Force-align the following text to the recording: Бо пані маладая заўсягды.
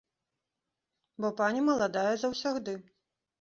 Бо 1.25 1.31
пані 1.41 1.61
маладая 1.67 2.13
заўсягды. 2.23 2.73